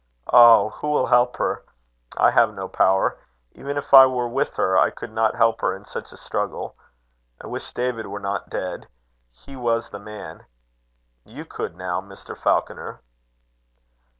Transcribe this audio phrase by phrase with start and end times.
[0.33, 0.69] "Oh!
[0.69, 1.63] who will help her?
[2.17, 3.19] I have no power.
[3.51, 6.75] Even if I were with her, I could not help her in such a struggle.
[7.39, 8.87] I wish David were not dead.
[9.31, 10.47] He was the man.
[11.23, 12.35] You could now, Mr.
[12.35, 13.01] Falconer."